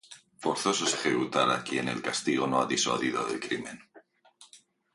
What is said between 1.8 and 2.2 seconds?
el